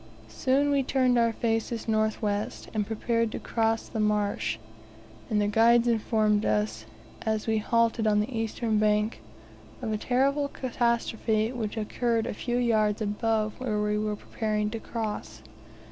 [0.29, 4.57] Soon we turned our faces northwest, and prepared to cross the marsh;
[5.29, 6.87] and the guides informed us,
[7.23, 9.21] as we halted on its eastern bank,
[9.79, 14.79] of a terrible catastrophe which occurred a few yards above where we were preparing to
[14.79, 15.43] cross.